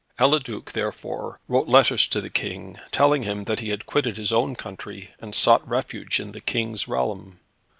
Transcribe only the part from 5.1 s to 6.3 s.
and sought refuge